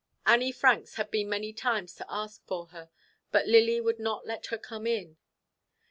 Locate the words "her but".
2.69-3.45